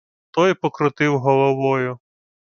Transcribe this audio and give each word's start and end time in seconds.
Той 0.31 0.55
покрутив 0.55 1.17
головою. 1.19 1.99